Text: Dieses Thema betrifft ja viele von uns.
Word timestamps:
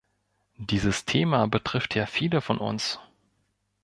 Dieses 0.57 1.05
Thema 1.05 1.45
betrifft 1.45 1.93
ja 1.93 2.07
viele 2.07 2.41
von 2.41 2.57
uns. 2.57 2.99